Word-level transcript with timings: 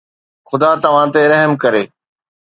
خدا 0.49 0.69
توهان 0.83 1.07
تي 1.13 1.21
رحم 1.31 1.51
ڪري 1.63 1.83